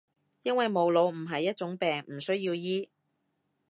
[0.41, 2.89] 因為冇腦唔係一種病，唔需要醫